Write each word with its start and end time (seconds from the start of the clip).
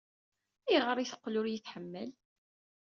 Ayɣer 0.67 0.97
ay 0.97 1.07
teqqel 1.07 1.33
ur 1.39 1.47
iyi-tḥemmel? 1.47 2.09